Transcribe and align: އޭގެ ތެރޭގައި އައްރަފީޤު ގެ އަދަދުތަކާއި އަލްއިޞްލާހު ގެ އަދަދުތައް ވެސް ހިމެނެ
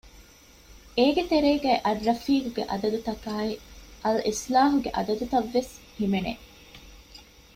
އޭގެ 0.97 1.23
ތެރޭގައި 1.31 1.81
އައްރަފީޤު 1.85 2.49
ގެ 2.55 2.63
އަދަދުތަކާއި 2.69 3.53
އަލްއިޞްލާހު 4.03 4.77
ގެ 4.85 4.89
އަދަދުތައް 4.97 5.49
ވެސް 5.55 5.73
ހިމެނެ 5.97 6.33